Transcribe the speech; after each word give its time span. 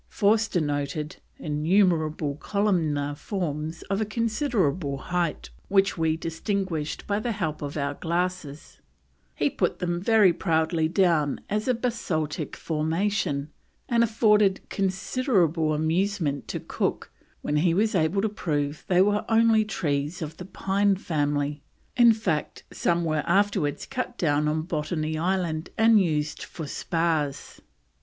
Forster 0.09 0.59
noted 0.61 1.17
"innumerable 1.37 2.33
columnar 2.37 3.13
forms 3.13 3.83
of 3.83 4.01
a 4.01 4.03
considerable 4.05 4.97
height 4.97 5.51
which 5.67 5.95
we 5.95 6.17
distinguished 6.17 7.05
by 7.05 7.19
the 7.19 7.33
help 7.33 7.61
of 7.61 7.77
our 7.77 7.93
glasses"; 7.93 8.81
he 9.35 9.47
put 9.47 9.77
them 9.77 10.01
very 10.01 10.33
proudly 10.33 10.87
down 10.87 11.39
as 11.51 11.67
of 11.67 11.81
basaltic 11.83 12.55
formation, 12.55 13.51
and 13.87 14.03
afforded 14.03 14.67
considerable 14.69 15.71
amusement 15.71 16.47
to 16.47 16.59
Cook 16.59 17.11
when 17.43 17.57
he 17.57 17.75
was 17.75 17.93
able 17.93 18.23
to 18.23 18.27
prove 18.27 18.83
they 18.87 19.03
were 19.03 19.23
only 19.29 19.63
trees 19.63 20.23
of 20.23 20.37
the 20.37 20.45
Pine 20.45 20.95
family; 20.95 21.61
in 21.95 22.11
fact, 22.11 22.63
some 22.73 23.05
were 23.05 23.21
afterwards 23.27 23.85
cut 23.85 24.17
down 24.17 24.47
on 24.47 24.63
Botany 24.63 25.15
Island 25.19 25.69
and 25.77 26.01
used 26.01 26.41
for 26.41 26.65
spars. 26.65 27.61